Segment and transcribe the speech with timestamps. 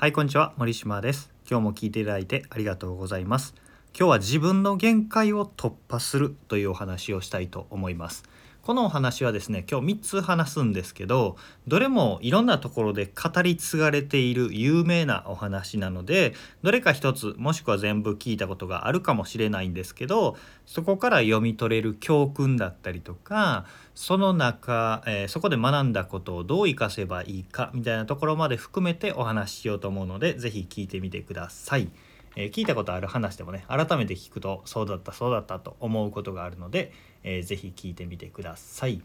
[0.00, 1.30] はいこんにちは森島です。
[1.46, 3.54] 今日も聞いていただいてありがとうございます。
[3.94, 8.22] 今日は自分の限界を突破するというお話をしたいと思います。
[8.62, 11.36] このお話はですね今日3つ話すんですけど
[11.66, 20.36] どれもいろんなところで語り継がれている有名なお話なのでどれか一つもしくは全部聞いたことがあるかもしれないんですけど
[20.66, 23.64] そこから読み取れる教訓だったりとか
[23.94, 31.88] その中、えー、そこで学んだことをどう活かせばいいかみたいなところまで含めてお話ししようと思うので是非聞いてみてください。
[32.36, 39.02] えー、聞いたことある話でもね改めて聞くとそうだったそうだったと思うことがあるので、えー、ぜひ聞いてみてください。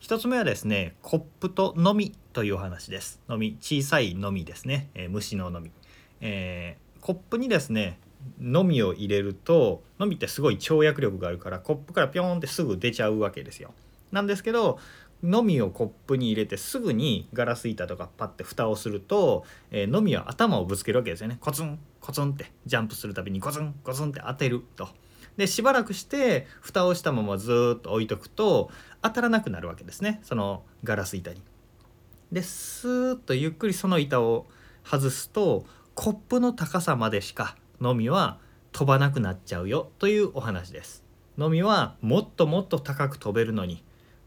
[0.00, 3.20] 1つ目はですねコップとのみという話です。
[3.28, 5.70] のみ小さいのみですね、えー、虫ののみ、
[6.20, 7.98] えー、コップにですね
[8.38, 13.72] のみを入れるとのみってすごい跳躍力があるからコップからピョーンってすぐ出ちゃうわけですよ。
[14.12, 14.78] なんですけど
[15.24, 24.88] のみをコップに入れてすぐにガラス板とかパッて蓋をすると、えー、のみは頭をぶつけるわけですよねコツンコツンってジャンプするたびにコツンコツンって当てると。
[25.38, 28.70] でしばらくして蓋をしたままずっと置いとくと
[29.02, 31.42] 当たらなくなるわけですねそのガラス板に。
[32.30, 34.46] でスーッとゆっくりその板を
[34.84, 38.38] 外すとコップの高さまでしかのみは
[38.72, 41.02] 飛ばなくなっちゃうよというお話です。
[41.38, 43.82] のみはもっともっと高く飛べるのに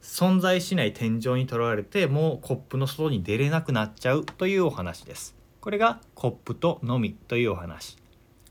[0.07, 5.35] 存在しない天井にとらわれてもうコップの外に出れなくなっちゃうというお話です。
[5.59, 7.97] これがコップとのみというお話。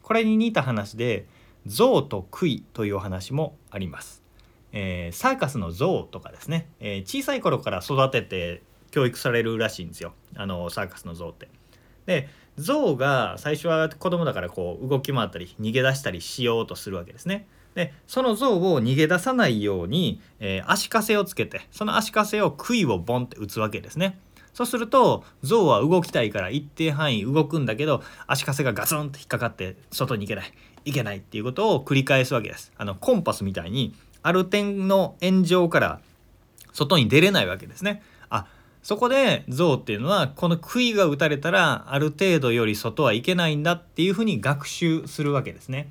[0.03, 1.27] これに似た話で
[1.65, 4.23] 象と杭というお話もあります。
[4.73, 11.49] えー、サーカスの象とかですね、えー、小さい頃から育てて教育されるらしいんですよあのサーカスの象って。
[12.05, 17.49] で象が最初は子供だからこう動き回ったり逃げ出したりしようとするわけですね。
[17.77, 24.19] でその象を逃げ出さないように、えー、足かせをつけてその足かせを杭をボンって打つわけですね。
[24.55, 30.53] そうすると象は動きたいから一定範囲動くんだけど足かせがガツンと引っかかって外に行けない
[30.87, 32.73] いけないっていうことを繰り返すわけです。
[32.79, 36.01] あのコンパスみたいにある点の円状から
[36.73, 38.03] 外に出れないわけですね。
[38.31, 38.47] あ
[38.83, 45.91] そこで象っていうのはこの杭が打たれたらある程度より外はいけないんだっていうふうに学習するわけですね。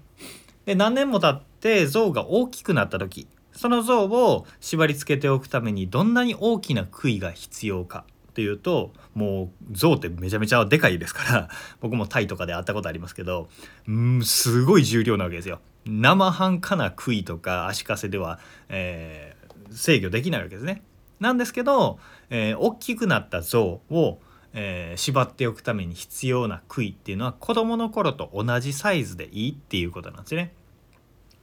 [0.66, 11.50] で何年も経って象が大きくなった時その像を縛り付けておくためにどんなに大きな杭が必要かっていうともう象ってめちゃめちゃでかいですから
[11.82, 13.50] 僕もタイとかで会ったことありますけど
[13.88, 15.60] うんすごい重量なわけですよ。
[15.88, 18.40] 生半可な杭とか足かせでは、
[18.70, 20.84] えー、制御できないわけですね。
[21.20, 22.00] なんですけど、
[22.30, 24.20] えー、大きくなった象を、
[24.54, 30.54] えー、縛っておくために必要な杭っていうのは子どもの頃と同じサイズでいいっていうことなんですね。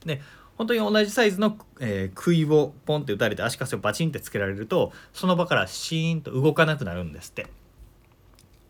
[0.06, 0.20] で
[0.56, 7.46] 本当に同じサイズの、えー、杭をポンって打たれて足かせをバチンってつけられるとその場からシーンと動かなくなるんですって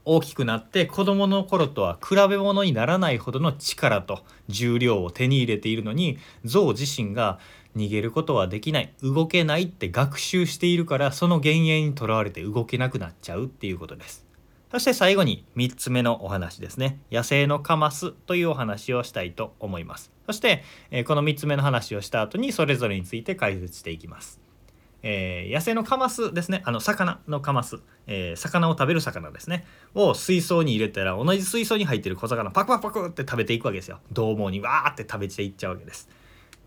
[0.05, 7.39] 大きくなって子どもの頃とは比べ物にならないほどの力と重量を手に入れているのに象自身が
[7.77, 14.27] 逃げることはできない動けないって学習しているからその幻影にとらわれて動けなくなっちゃうっていうことです。
[14.71, 16.99] そして最後に3つ目のお話ですね。
[17.11, 20.12] 野生のカマスというお話をしたいと思います。
[20.27, 24.41] そして、えこの3つ目の話をした後にそれぞれについて解説していきます。
[25.03, 26.63] えー、野生のカマスですね。
[26.65, 27.81] あの、魚のカマス。
[28.07, 29.65] えー、魚を食べる魚ですね。
[29.95, 33.99] を水槽に入れたら同じ水槽に入ってる小魚パクパクパクって食べていくわけですよ。
[34.13, 36.09] 獰猛にわーって食べていっちゃうわけです。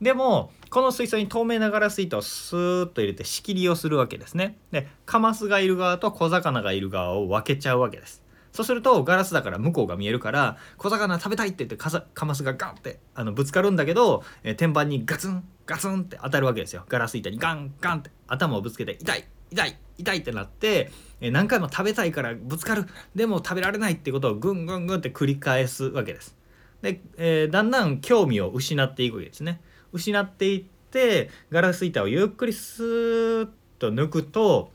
[0.01, 4.57] でもこの水槽に透明なガラス糸をスーッと入れて仕切りをするわけですね。
[4.71, 8.21] でカマスがいる側と小魚がいる側を分けちゃうわけです。
[8.55, 11.75] そうするとガラスだから向こうが見えるから小魚食べたいって言って
[12.13, 16.85] カマスがガンってあのぶつかるんだけど、えー、天板にガツンガツンって当たるわけですよ。
[16.87, 20.89] ガラス板にガンガンって頭をぶつけて痛い痛い痛いってなって、
[21.19, 26.37] えー、何回も食べたいからぶつかるでも食べられないってことをぐんぐんぐんって繰り返すわけです。
[26.81, 29.59] で、えー、だんだん興味を失っていくわけですね。
[29.91, 33.49] 失っていってガラス板をゆっくりスーッ
[33.79, 34.71] と抜くと、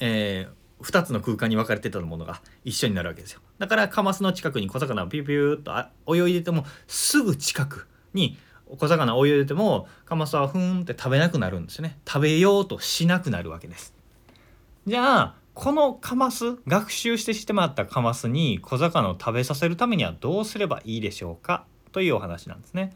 [0.00, 8.36] えー、2つの空間に分かれてたものが一緒になるわけですよだからカマスの近くに小魚をピュピューと泳いでてもすぐ近くに
[8.78, 11.98] 小魚を泳いでてもカマスはふーんって食べなくなるんですよね。
[12.06, 13.94] 食べようとしなくなるわけです。
[14.86, 22.94] じゃあこのカマス学習してしてもらったカマスに小魚を食べさせるためにはどうすればいいでしょうかというお話なんですね。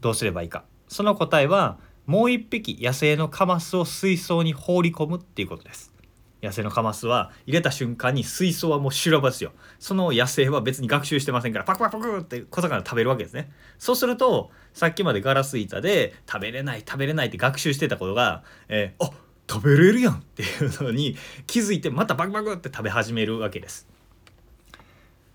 [0.00, 0.64] どうすればいいか。
[0.88, 5.93] その答えはもう一匹野生のカマスを水槽に放り込むっていうことです。
[6.44, 9.52] 野生のカマスは入れた瞬間に水槽はもう修羅場ですよ。
[9.78, 13.50] その野生は別に学習してませんからパクパクパクって小魚食べるわけですね。
[13.78, 19.10] そうするとさっきまでガラス板で食べれない食べれないって学習してたことが、えー、あ
[19.50, 23.88] 食べれるやんっていうのに気づいてまたバクバクって食べ始めるわけです。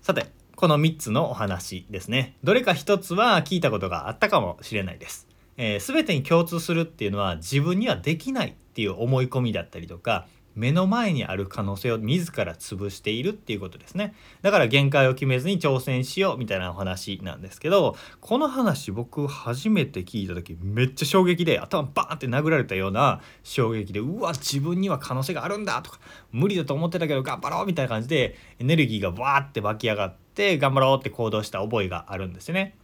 [0.02, 0.26] さて
[0.56, 2.36] この3つのお話ですね。
[2.44, 5.26] どれか1つは聞いたことがあったかもしれないです。
[5.56, 26.00] えー、全てに共通するっていうのは自分にはできないっていう思い込みだったりとか目の前にある可能性を自ら潰しているっていうことですねだから限界を決めずに挑戦しようみたいなお話なんですけどこの話僕初めて聞いた時めっちゃ衝撃で頭バーンって殴られたような衝撃でうわ自分には可能性があるんだとか
[26.32, 32.76] 無理だと思ってたけど頑張ろうみたいな感じでエネルギーがバーって湧き上がって頑張ろうって行動した覚えがあるんですね。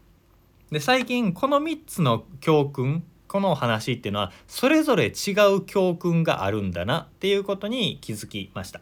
[0.71, 8.81] で最近この3つの教訓この話っていうのはそれぞれ違う教訓があるんだなっていうことに気づきました。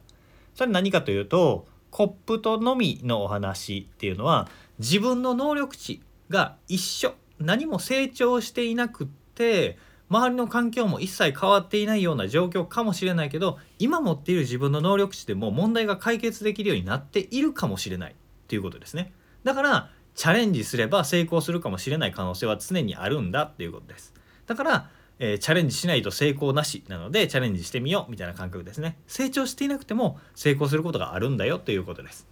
[0.55, 4.49] それ何かというとコップとのみのお話っていうのは
[4.79, 18.15] 自分の能力値が一緒何も成長していなくって周りの環境も一切変わっていないような状況かもしれないけど今持っている自分の能力値でも問題が解決できるようになっているかもしれないっ
[18.47, 19.13] ていうことですね。
[19.43, 24.15] だからチャレンジすれば成功するかもしれない可能性は常にあるんだっていうことです。
[24.47, 28.97] だから、えー、チャレンジしないと成功なしなのでチャレンジしてみようみたいな感覚ですね。
[29.07, 32.27] 成長していなくても成功することがあるんだよということです。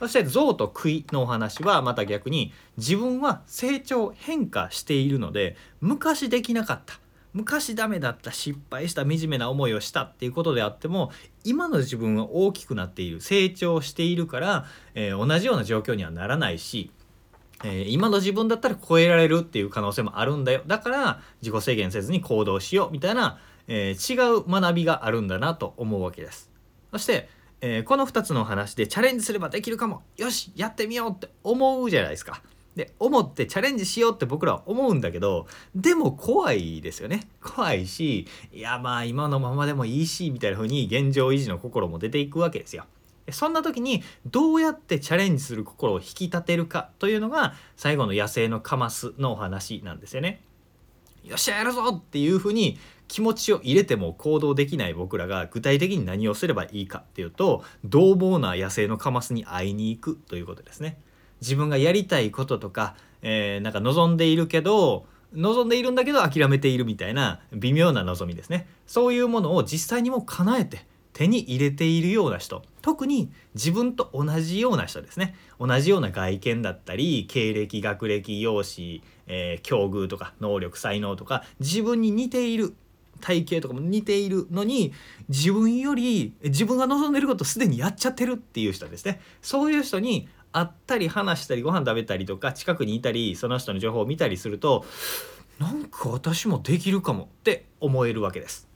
[0.00, 6.98] そして象と杭のお話はまた逆に自分は成長変化しているので昔できなかった
[7.34, 11.12] 昔ダメだった失敗した惨めな思いをしたっていうことであっても
[11.44, 14.64] 今の自分は大きくなっている成長しているから、
[14.94, 16.90] えー、同じような状況にはならないし
[17.62, 20.62] えー、今の自分だったら超えられるっていう可能性もあるんだよ。
[20.66, 26.50] だから自己制限せずに行動しようみたいな、えー、違う学びがあるんだなと思うわけです。
[26.92, 27.28] そして、
[27.60, 30.02] えー、この2つの話でチャレンジすればできるかも。
[30.16, 32.42] よしやってみようって思うじゃないですか。
[32.76, 37.28] で思ってチャレンジしようって僕らは思うんだけどでも怖いですよね。
[37.42, 42.86] 怖いしいやまあ今のままでもいいしみたいな風に現状維持の心も出ていくわけですよ。
[43.32, 50.42] そんな時にどうやってチャレンジする心を引き立てるかというのが最後の野生のカマスのお話なんですよね。
[51.24, 60.98] よっしゃやるぞっていうふうに気持ちを入れても行動できない僕らが具体的に何をすればいいかっていうと獰猛な野生のカマスに会いに行くということですね。
[61.40, 72.62] 自分がやりたいこととか、えー、なんか望んでいるけど望んでいるんだけど諦めているみたいな微妙な望みですねそういうものを実際にも叶えて手に入れているような人。
[72.82, 75.34] 特に自分と同じような人ですね。
[75.58, 82.74] 同じような外見だったり経歴学歴容姿、えー、境遇とか能力才能とか自分に似ている
[83.20, 84.92] 体型とかも似ているのに
[85.28, 89.20] 自分より自分が望んでることすでにやっちゃってるっていう人ですね。
[89.42, 94.84] そういう人に会ったり話したりご飯食べたりとか近くにいたりその人の情報を見たりすると
[95.58, 98.69] なんか私もできるかもって思えるわけです。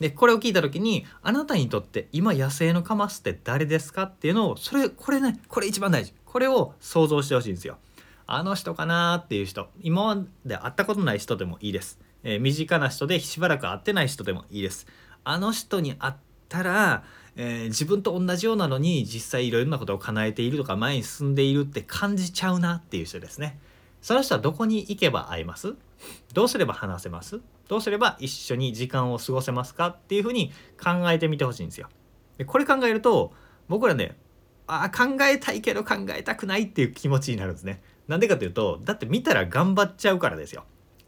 [0.00, 4.04] でこれを聞いた時にあなたにとって今野生のカマスって誰ですか？
[4.04, 6.14] っていうのをそれこれねこれ一番大事。
[6.24, 7.76] これを想像してほしいんですよ
[8.26, 9.20] あの人かな？
[9.24, 14.86] っていう人今まで会ったことない人でもいいです、えー、身近な人でしばらく会ってない人でもいいです
[15.24, 16.14] あの人に会っ
[16.48, 17.04] たら、
[17.36, 23.58] えー、自分と同じようなのに実際いろいろなことを叶えているとか前に進んでいるって感じちゃうなっていう人ですね。
[24.00, 25.74] その人はどこに行けば会えます？
[26.32, 27.40] どうすれば話せます？
[27.68, 30.52] どうすれば一緒に時間を過ごせますかっていうふうに
[30.82, 31.88] 考えてみてほしいんですよ。
[32.38, 33.32] でこれ考えると
[33.68, 34.16] 僕らね
[34.66, 37.82] あ考えたいけど考えたくないっていう気持ちになるんですね。
[38.08, 40.64] なんでかというとだって見たら頑張っちゃうからですよ。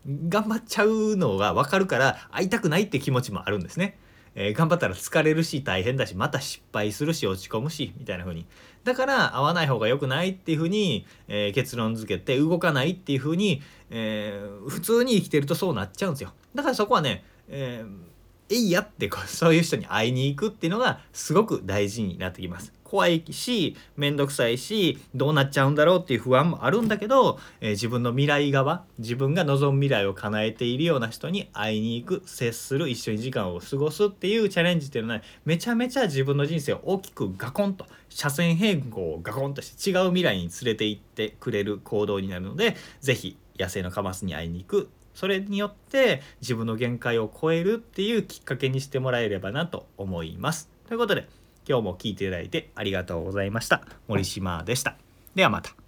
[0.06, 3.98] 頑張っちゃうのが分かるから会いたくないって気持ちもあるんですね。
[4.34, 8.46] えー、頑張ったら疲れるし大変だしまた失敗するし落ち込むしみたいな風に。
[8.84, 16.32] だから会わない方が良くないっていう風に、えー、結論付けて動かないっていう風に、えー、普通に生きてるとそうなっちゃうんですよ。
[16.54, 22.72] だからそこはね、えー、えいやってこうそういう人に会いに行くっていうのがすごく大事になってきます。
[22.92, 50.68] 怖いし面倒くさいしどうなっちゃうんだろうっていう不安もあるんだけど、えー、自分の未来側自分が望む未来を叶えているような人に会いに行く接する一緒に時間を過ごすっていうチャレンジっていうのは、ね、めちゃめちゃ自分の人生を大きくガコンと車線変更をガコンとして違う未来に連れて行ってくれる行動になるので是非野生のカマスに会いに行くそれによって自分の限界を超えるっていうきっかけにしてもらえればなと思います。
[50.86, 51.26] ということで
[51.68, 53.82] 今日も聞いていただいてありがとうございました。
[54.08, 54.96] 森島でした。
[55.34, 55.81] ではまた。